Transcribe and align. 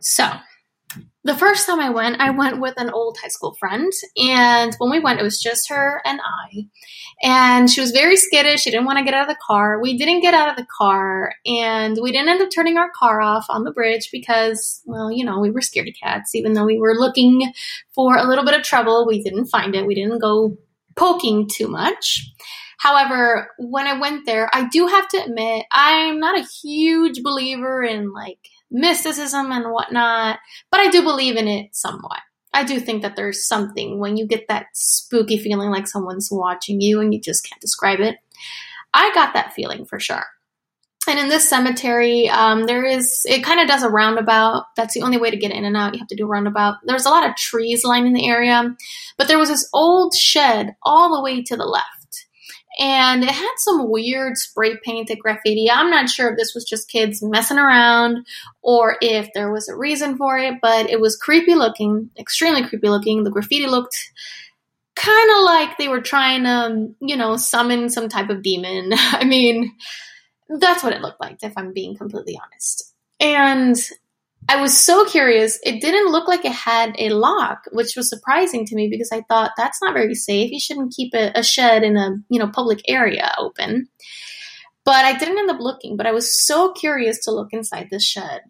So, 0.00 0.30
the 1.22 1.36
first 1.36 1.66
time 1.66 1.80
I 1.80 1.90
went, 1.90 2.20
I 2.20 2.30
went 2.30 2.60
with 2.60 2.74
an 2.78 2.90
old 2.90 3.18
high 3.18 3.28
school 3.28 3.54
friend. 3.60 3.92
And 4.16 4.74
when 4.78 4.90
we 4.90 5.00
went, 5.00 5.20
it 5.20 5.22
was 5.22 5.40
just 5.40 5.68
her 5.68 6.00
and 6.06 6.18
I. 6.20 6.66
And 7.22 7.70
she 7.70 7.82
was 7.82 7.90
very 7.90 8.16
skittish. 8.16 8.62
She 8.62 8.70
didn't 8.70 8.86
want 8.86 8.98
to 8.98 9.04
get 9.04 9.12
out 9.12 9.28
of 9.28 9.28
the 9.28 9.40
car. 9.46 9.80
We 9.82 9.98
didn't 9.98 10.22
get 10.22 10.32
out 10.32 10.48
of 10.48 10.56
the 10.56 10.66
car. 10.78 11.34
And 11.44 11.98
we 12.00 12.10
didn't 12.10 12.30
end 12.30 12.40
up 12.40 12.50
turning 12.50 12.78
our 12.78 12.90
car 12.98 13.20
off 13.20 13.44
on 13.50 13.64
the 13.64 13.70
bridge 13.70 14.08
because, 14.10 14.80
well, 14.86 15.12
you 15.12 15.24
know, 15.24 15.38
we 15.40 15.50
were 15.50 15.60
scaredy 15.60 15.92
cats. 16.02 16.34
Even 16.34 16.54
though 16.54 16.64
we 16.64 16.78
were 16.78 16.94
looking 16.94 17.52
for 17.94 18.16
a 18.16 18.26
little 18.26 18.44
bit 18.44 18.58
of 18.58 18.62
trouble, 18.62 19.06
we 19.06 19.22
didn't 19.22 19.46
find 19.46 19.74
it. 19.74 19.86
We 19.86 19.94
didn't 19.94 20.20
go 20.20 20.56
poking 20.96 21.48
too 21.48 21.68
much. 21.68 22.26
However, 22.80 23.50
when 23.58 23.86
I 23.86 24.00
went 24.00 24.24
there, 24.24 24.48
I 24.54 24.66
do 24.66 24.86
have 24.86 25.06
to 25.08 25.22
admit, 25.22 25.66
I'm 25.70 26.18
not 26.18 26.38
a 26.38 26.48
huge 26.62 27.22
believer 27.22 27.82
in 27.82 28.10
like 28.10 28.38
mysticism 28.70 29.52
and 29.52 29.70
whatnot, 29.70 30.38
but 30.70 30.80
I 30.80 30.88
do 30.88 31.02
believe 31.02 31.36
in 31.36 31.46
it 31.46 31.76
somewhat. 31.76 32.20
I 32.54 32.64
do 32.64 32.80
think 32.80 33.02
that 33.02 33.16
there's 33.16 33.46
something 33.46 33.98
when 33.98 34.16
you 34.16 34.26
get 34.26 34.48
that 34.48 34.68
spooky 34.72 35.36
feeling 35.38 35.68
like 35.68 35.88
someone's 35.88 36.30
watching 36.32 36.80
you 36.80 37.00
and 37.00 37.12
you 37.12 37.20
just 37.20 37.46
can't 37.46 37.60
describe 37.60 38.00
it. 38.00 38.16
I 38.94 39.12
got 39.12 39.34
that 39.34 39.52
feeling 39.52 39.84
for 39.84 40.00
sure. 40.00 40.24
And 41.06 41.18
in 41.18 41.28
this 41.28 41.46
cemetery, 41.50 42.30
um, 42.30 42.64
there 42.64 42.86
is, 42.86 43.26
it 43.28 43.44
kind 43.44 43.60
of 43.60 43.68
does 43.68 43.82
a 43.82 43.90
roundabout. 43.90 44.64
That's 44.74 44.94
the 44.94 45.02
only 45.02 45.18
way 45.18 45.30
to 45.30 45.36
get 45.36 45.52
in 45.52 45.66
and 45.66 45.76
out. 45.76 45.92
You 45.92 45.98
have 45.98 46.08
to 46.08 46.16
do 46.16 46.24
a 46.24 46.28
roundabout. 46.28 46.76
There's 46.86 47.04
a 47.04 47.10
lot 47.10 47.28
of 47.28 47.36
trees 47.36 47.84
lining 47.84 48.14
the 48.14 48.26
area, 48.26 48.74
but 49.18 49.28
there 49.28 49.38
was 49.38 49.50
this 49.50 49.68
old 49.74 50.14
shed 50.14 50.76
all 50.82 51.14
the 51.14 51.22
way 51.22 51.42
to 51.42 51.56
the 51.56 51.66
left 51.66 51.99
and 52.78 53.24
it 53.24 53.30
had 53.30 53.54
some 53.58 53.90
weird 53.90 54.36
spray 54.36 54.76
painted 54.84 55.18
graffiti. 55.18 55.70
I'm 55.70 55.90
not 55.90 56.08
sure 56.08 56.30
if 56.30 56.36
this 56.36 56.54
was 56.54 56.64
just 56.64 56.88
kids 56.88 57.22
messing 57.22 57.58
around 57.58 58.26
or 58.62 58.96
if 59.02 59.28
there 59.34 59.52
was 59.52 59.68
a 59.68 59.76
reason 59.76 60.16
for 60.16 60.38
it, 60.38 60.54
but 60.62 60.88
it 60.88 61.00
was 61.00 61.16
creepy 61.16 61.54
looking, 61.54 62.10
extremely 62.18 62.66
creepy 62.66 62.88
looking. 62.88 63.24
The 63.24 63.30
graffiti 63.30 63.66
looked 63.66 63.96
kind 64.94 65.30
of 65.36 65.44
like 65.44 65.78
they 65.78 65.88
were 65.88 66.00
trying 66.00 66.44
to, 66.44 66.50
um, 66.50 66.94
you 67.00 67.16
know, 67.16 67.36
summon 67.36 67.88
some 67.88 68.08
type 68.08 68.30
of 68.30 68.42
demon. 68.42 68.92
I 68.94 69.24
mean, 69.24 69.74
that's 70.48 70.82
what 70.82 70.92
it 70.92 71.00
looked 71.00 71.20
like, 71.20 71.38
if 71.42 71.52
I'm 71.56 71.72
being 71.72 71.96
completely 71.96 72.38
honest. 72.42 72.94
And 73.18 73.76
I 74.50 74.60
was 74.60 74.76
so 74.76 75.04
curious. 75.04 75.60
It 75.62 75.80
didn't 75.80 76.10
look 76.10 76.26
like 76.26 76.44
it 76.44 76.50
had 76.50 76.96
a 76.98 77.10
lock, 77.10 77.60
which 77.70 77.94
was 77.94 78.10
surprising 78.10 78.66
to 78.66 78.74
me 78.74 78.88
because 78.90 79.12
I 79.12 79.22
thought 79.28 79.52
that's 79.56 79.80
not 79.80 79.94
very 79.94 80.16
safe. 80.16 80.50
You 80.50 80.58
shouldn't 80.58 80.92
keep 80.92 81.14
a, 81.14 81.30
a 81.36 81.44
shed 81.44 81.84
in 81.84 81.96
a 81.96 82.16
you 82.30 82.40
know 82.40 82.48
public 82.48 82.80
area 82.88 83.32
open. 83.38 83.86
But 84.84 85.04
I 85.04 85.16
didn't 85.16 85.38
end 85.38 85.50
up 85.50 85.60
looking. 85.60 85.96
But 85.96 86.08
I 86.08 86.10
was 86.10 86.44
so 86.44 86.72
curious 86.72 87.20
to 87.24 87.30
look 87.30 87.52
inside 87.52 87.90
the 87.92 88.00
shed. 88.00 88.40